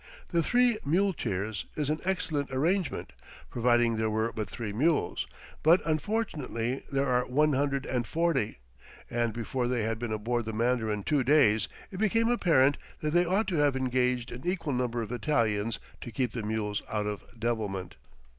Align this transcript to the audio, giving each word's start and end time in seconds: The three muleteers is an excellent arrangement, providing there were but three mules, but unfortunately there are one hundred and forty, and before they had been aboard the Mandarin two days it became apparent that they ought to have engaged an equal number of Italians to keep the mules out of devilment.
The 0.29 0.41
three 0.41 0.79
muleteers 0.83 1.65
is 1.75 1.91
an 1.91 1.99
excellent 2.05 2.49
arrangement, 2.49 3.13
providing 3.51 3.97
there 3.97 4.09
were 4.09 4.33
but 4.33 4.49
three 4.49 4.73
mules, 4.73 5.27
but 5.61 5.79
unfortunately 5.85 6.83
there 6.91 7.05
are 7.05 7.27
one 7.27 7.53
hundred 7.53 7.85
and 7.85 8.07
forty, 8.07 8.57
and 9.11 9.31
before 9.31 9.67
they 9.67 9.83
had 9.83 9.99
been 9.99 10.11
aboard 10.11 10.45
the 10.45 10.53
Mandarin 10.53 11.03
two 11.03 11.23
days 11.23 11.67
it 11.91 11.99
became 11.99 12.29
apparent 12.29 12.79
that 13.01 13.11
they 13.13 13.25
ought 13.25 13.47
to 13.49 13.57
have 13.57 13.75
engaged 13.75 14.31
an 14.31 14.41
equal 14.43 14.73
number 14.73 15.03
of 15.03 15.11
Italians 15.11 15.77
to 16.01 16.11
keep 16.11 16.31
the 16.31 16.41
mules 16.41 16.81
out 16.89 17.05
of 17.05 17.23
devilment. 17.37 17.93